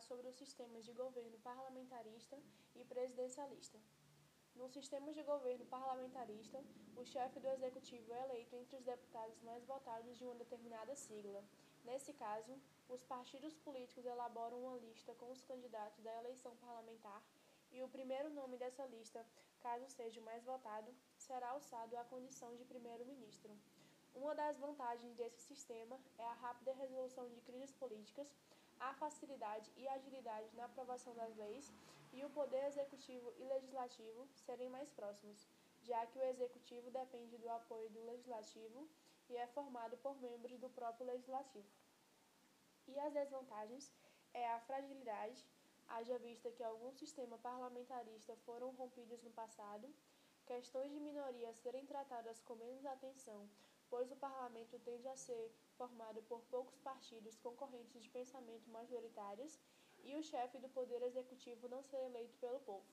sobre 0.00 0.28
os 0.28 0.36
sistemas 0.36 0.84
de 0.84 0.92
governo 0.92 1.38
parlamentarista 1.38 2.38
e 2.74 2.84
presidencialista. 2.84 3.78
No 4.54 4.68
sistema 4.68 5.12
de 5.12 5.22
governo 5.22 5.64
parlamentarista, 5.66 6.62
o 6.96 7.04
chefe 7.04 7.40
do 7.40 7.48
executivo 7.48 8.12
é 8.12 8.24
eleito 8.24 8.56
entre 8.56 8.76
os 8.76 8.84
deputados 8.84 9.40
mais 9.42 9.64
votados 9.64 10.16
de 10.16 10.24
uma 10.24 10.34
determinada 10.34 10.94
sigla. 10.96 11.44
Nesse 11.84 12.12
caso, 12.12 12.60
os 12.88 13.04
partidos 13.04 13.54
políticos 13.56 14.04
elaboram 14.04 14.64
uma 14.64 14.78
lista 14.78 15.14
com 15.14 15.30
os 15.30 15.42
candidatos 15.42 16.02
da 16.02 16.14
eleição 16.18 16.56
parlamentar 16.56 17.22
e 17.70 17.82
o 17.82 17.88
primeiro 17.88 18.30
nome 18.30 18.56
dessa 18.56 18.86
lista, 18.86 19.24
caso 19.60 19.88
seja 19.88 20.20
o 20.20 20.24
mais 20.24 20.44
votado, 20.44 20.94
será 21.16 21.50
alçado 21.50 21.96
à 21.96 22.04
condição 22.04 22.54
de 22.56 22.64
primeiro-ministro. 22.64 23.56
Uma 24.14 24.34
das 24.34 24.58
vantagens 24.58 25.14
desse 25.16 25.40
sistema 25.42 26.00
é 26.18 26.24
a 26.24 26.32
rápida 26.34 26.72
resolução 26.72 27.28
de 27.28 27.40
crises 27.42 27.72
políticas, 27.72 28.34
a 28.80 28.92
facilidade 28.94 29.70
e 29.76 29.88
agilidade 29.88 30.54
na 30.54 30.64
aprovação 30.64 31.14
das 31.14 31.36
leis 31.36 31.72
e 32.12 32.24
o 32.24 32.30
poder 32.30 32.64
executivo 32.64 33.32
e 33.36 33.44
legislativo 33.44 34.28
serem 34.46 34.68
mais 34.68 34.90
próximos, 34.90 35.46
já 35.82 36.06
que 36.06 36.18
o 36.18 36.24
executivo 36.24 36.90
depende 36.90 37.36
do 37.38 37.50
apoio 37.50 37.90
do 37.90 38.04
legislativo 38.04 38.88
e 39.28 39.36
é 39.36 39.46
formado 39.48 39.96
por 39.98 40.16
membros 40.20 40.58
do 40.58 40.70
próprio 40.70 41.06
legislativo. 41.06 41.68
E 42.86 42.98
as 43.00 43.12
desvantagens 43.12 43.92
é 44.32 44.48
a 44.48 44.60
fragilidade, 44.60 45.44
haja 45.88 46.18
vista 46.18 46.50
que 46.50 46.62
alguns 46.62 46.96
sistemas 46.96 47.40
parlamentaristas 47.40 48.40
foram 48.42 48.70
rompidos 48.70 49.22
no 49.22 49.30
passado, 49.30 49.92
questões 50.46 50.90
de 50.90 51.00
minoria 51.00 51.52
serem 51.52 51.84
tratadas 51.84 52.40
com 52.40 52.54
menos 52.54 52.84
atenção, 52.86 53.48
pois 53.90 54.10
o 54.10 54.16
parlamento 54.16 54.78
tende 54.80 55.08
a 55.08 55.16
ser 55.16 55.52
formado 55.76 56.22
por 56.22 56.40
poucos 56.42 56.78
partidos 56.78 57.38
concorrentes 57.38 58.02
de 58.02 58.10
pensamento 58.10 58.70
majoritários 58.70 59.58
e 60.02 60.16
o 60.16 60.22
chefe 60.22 60.58
do 60.58 60.68
poder 60.68 61.02
executivo 61.02 61.68
não 61.68 61.82
ser 61.82 61.98
eleito 62.04 62.36
pelo 62.38 62.60
povo. 62.60 62.86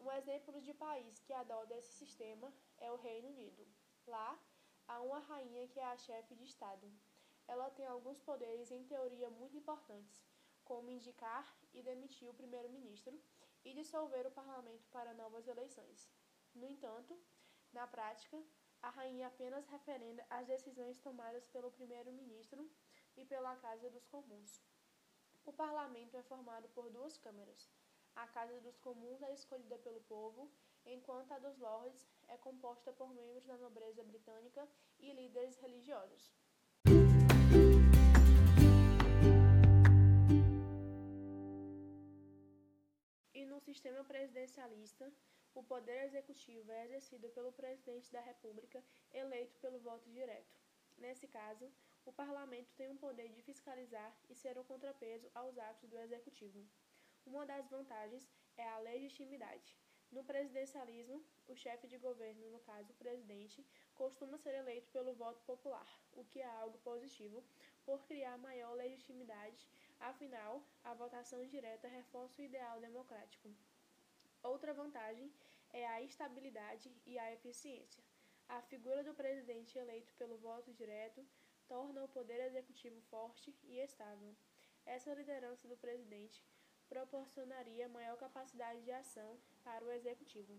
Um 0.00 0.10
exemplo 0.12 0.60
de 0.60 0.72
país 0.74 1.20
que 1.20 1.32
adota 1.32 1.74
esse 1.74 1.92
sistema 1.92 2.52
é 2.78 2.90
o 2.90 2.96
Reino 2.96 3.28
Unido. 3.28 3.66
Lá, 4.06 4.38
há 4.86 5.00
uma 5.02 5.18
rainha 5.18 5.66
que 5.68 5.80
é 5.80 5.84
a 5.84 5.96
chefe 5.96 6.34
de 6.34 6.44
Estado. 6.44 6.90
Ela 7.46 7.70
tem 7.70 7.86
alguns 7.86 8.20
poderes 8.20 8.70
em 8.70 8.84
teoria 8.84 9.28
muito 9.30 9.56
importantes, 9.56 10.24
como 10.64 10.90
indicar 10.90 11.46
e 11.72 11.82
demitir 11.82 12.28
o 12.28 12.34
primeiro-ministro 12.34 13.18
e 13.64 13.72
dissolver 13.74 14.26
o 14.26 14.30
parlamento 14.30 14.86
para 14.90 15.14
novas 15.14 15.48
eleições. 15.48 16.08
No 16.54 16.66
entanto, 16.66 17.18
na 17.72 17.86
prática, 17.86 18.40
a 18.82 18.90
rainha 18.90 19.26
apenas 19.26 19.66
referenda 19.66 20.24
as 20.30 20.46
decisões 20.46 20.98
tomadas 20.98 21.46
pelo 21.48 21.70
primeiro-ministro 21.72 22.70
e 23.16 23.24
pela 23.24 23.56
Casa 23.56 23.90
dos 23.90 24.06
Comuns. 24.06 24.62
O 25.44 25.52
parlamento 25.52 26.16
é 26.16 26.22
formado 26.22 26.68
por 26.68 26.90
duas 26.90 27.16
câmaras. 27.18 27.68
A 28.14 28.26
Casa 28.28 28.60
dos 28.60 28.78
Comuns 28.78 29.22
é 29.22 29.32
escolhida 29.32 29.78
pelo 29.78 30.00
povo, 30.02 30.50
enquanto 30.84 31.32
a 31.32 31.38
dos 31.38 31.58
Lords 31.58 32.06
é 32.28 32.36
composta 32.36 32.92
por 32.92 33.12
membros 33.12 33.44
da 33.44 33.56
nobreza 33.56 34.04
britânica 34.04 34.68
e 34.98 35.12
líderes 35.12 35.56
religiosos. 35.56 36.32
E 43.34 43.44
no 43.44 43.60
sistema 43.60 44.04
presidencialista, 44.04 45.12
o 45.54 45.62
poder 45.62 46.04
executivo 46.04 46.70
é 46.70 46.84
exercido 46.84 47.28
pelo 47.30 47.52
presidente 47.52 48.12
da 48.12 48.20
República, 48.20 48.82
eleito 49.12 49.58
pelo 49.58 49.78
voto 49.80 50.08
direto. 50.10 50.56
Nesse 50.96 51.26
caso, 51.26 51.70
o 52.04 52.12
parlamento 52.12 52.72
tem 52.74 52.88
o 52.90 52.96
poder 52.96 53.28
de 53.32 53.42
fiscalizar 53.42 54.16
e 54.28 54.34
ser 54.34 54.58
um 54.58 54.64
contrapeso 54.64 55.30
aos 55.34 55.58
atos 55.58 55.88
do 55.88 55.98
executivo. 55.98 56.66
Uma 57.26 57.44
das 57.44 57.68
vantagens 57.68 58.28
é 58.56 58.66
a 58.68 58.78
legitimidade. 58.78 59.76
No 60.10 60.24
presidencialismo, 60.24 61.22
o 61.46 61.54
chefe 61.54 61.86
de 61.86 61.98
governo, 61.98 62.50
no 62.50 62.60
caso 62.60 62.92
o 62.92 62.96
presidente, 62.96 63.64
costuma 63.94 64.38
ser 64.38 64.54
eleito 64.54 64.90
pelo 64.90 65.14
voto 65.14 65.42
popular, 65.44 65.86
o 66.14 66.24
que 66.24 66.40
é 66.40 66.46
algo 66.46 66.78
positivo, 66.78 67.44
por 67.84 68.06
criar 68.06 68.38
maior 68.38 68.72
legitimidade, 68.72 69.68
afinal, 70.00 70.62
a 70.82 70.94
votação 70.94 71.44
direta 71.46 71.88
reforça 71.88 72.40
o 72.40 72.44
ideal 72.44 72.80
democrático. 72.80 73.54
Outra 74.42 74.72
vantagem 74.72 75.32
é 75.72 75.86
a 75.86 76.02
estabilidade 76.02 76.94
e 77.06 77.18
a 77.18 77.32
eficiência. 77.32 78.02
A 78.48 78.62
figura 78.62 79.04
do 79.04 79.14
presidente 79.14 79.78
eleito 79.78 80.14
pelo 80.14 80.38
voto 80.38 80.72
direto 80.72 81.24
torna 81.66 82.02
o 82.02 82.08
poder 82.08 82.40
executivo 82.46 83.00
forte 83.10 83.54
e 83.64 83.78
estável. 83.78 84.34
Essa 84.86 85.12
liderança 85.12 85.68
do 85.68 85.76
presidente 85.76 86.42
proporcionaria 86.88 87.88
maior 87.88 88.16
capacidade 88.16 88.82
de 88.82 88.90
ação 88.90 89.38
para 89.62 89.84
o 89.84 89.92
executivo. 89.92 90.58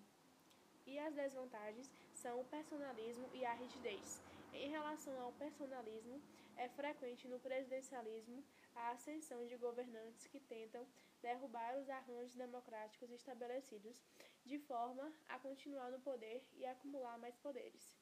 E 0.85 0.99
as 0.99 1.15
desvantagens 1.15 1.91
são 2.13 2.41
o 2.41 2.45
personalismo 2.45 3.27
e 3.33 3.43
a 3.43 3.53
rigidez. 3.53 4.21
Em 4.53 4.69
relação 4.69 5.19
ao 5.21 5.31
personalismo, 5.33 6.21
é 6.57 6.67
frequente 6.69 7.27
no 7.27 7.39
presidencialismo 7.39 8.43
a 8.79 8.91
ascensão 8.91 9.45
de 9.45 9.57
governantes 9.57 10.27
que 10.27 10.39
tentam 10.39 10.87
derrubar 11.21 11.77
os 11.77 11.89
arranjos 11.89 12.35
democráticos 12.35 13.11
estabelecidos, 13.11 14.01
de 14.45 14.57
forma 14.57 15.13
a 15.27 15.37
continuar 15.37 15.91
no 15.91 15.99
poder 15.99 16.43
e 16.53 16.65
acumular 16.65 17.17
mais 17.17 17.37
poderes. 17.37 17.97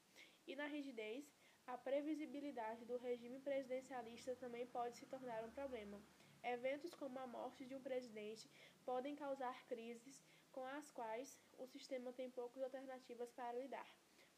E 0.45 0.55
na 0.55 0.67
rigidez, 0.67 1.25
a 1.65 1.77
previsibilidade 1.77 2.85
do 2.85 2.97
regime 2.97 3.39
presidencialista 3.39 4.35
também 4.35 4.65
pode 4.67 4.97
se 4.97 5.05
tornar 5.05 5.43
um 5.43 5.51
problema. 5.51 6.01
Eventos 6.43 6.93
como 6.93 7.19
a 7.19 7.27
morte 7.27 7.65
de 7.65 7.75
um 7.75 7.81
presidente 7.81 8.49
podem 8.85 9.15
causar 9.15 9.65
crises 9.65 10.23
com 10.51 10.63
as 10.65 10.91
quais 10.91 11.37
o 11.57 11.65
sistema 11.67 12.13
tem 12.13 12.29
poucas 12.29 12.63
alternativas 12.63 13.31
para 13.31 13.51
lidar, 13.53 13.89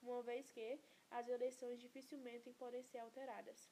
uma 0.01 0.23
vez 0.23 0.49
que 0.49 0.79
as 1.11 1.27
eleições 1.27 1.79
dificilmente 1.79 2.51
podem 2.53 2.83
ser 2.83 2.99
alteradas. 2.99 3.69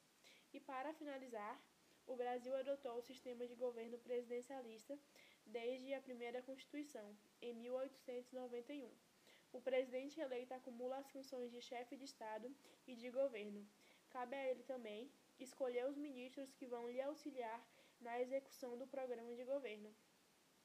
E 0.52 0.60
para 0.60 0.94
finalizar, 0.94 1.60
o 2.08 2.16
Brasil 2.16 2.56
adotou 2.56 2.96
o 2.96 3.02
sistema 3.02 3.46
de 3.46 3.54
governo 3.54 3.98
presidencialista 3.98 4.98
desde 5.44 5.92
a 5.92 6.00
primeira 6.00 6.42
Constituição, 6.42 7.16
em 7.40 7.52
1891. 7.52 8.90
O 9.52 9.60
presidente 9.60 10.18
eleito 10.18 10.54
acumula 10.54 10.98
as 10.98 11.10
funções 11.10 11.50
de 11.50 11.60
chefe 11.60 11.96
de 11.96 12.04
Estado 12.04 12.54
e 12.86 12.94
de 12.96 13.10
governo. 13.10 13.66
Cabe 14.10 14.34
a 14.34 14.50
ele 14.50 14.62
também 14.62 15.10
escolher 15.38 15.86
os 15.86 15.96
ministros 15.96 16.52
que 16.54 16.66
vão 16.66 16.90
lhe 16.90 17.00
auxiliar 17.00 17.62
na 18.00 18.20
execução 18.20 18.76
do 18.78 18.86
programa 18.86 19.34
de 19.34 19.44
governo. 19.44 19.94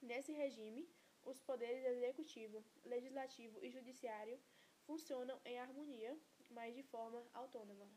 Nesse 0.01 0.31
regime, 0.31 0.89
os 1.25 1.41
poderes 1.41 1.83
executivo, 1.85 2.63
legislativo 2.85 3.59
e 3.63 3.69
judiciário 3.69 4.39
funcionam 4.85 5.39
em 5.45 5.59
harmonia, 5.59 6.17
mas 6.49 6.73
de 6.75 6.83
forma 6.83 7.25
autônoma. 7.33 7.87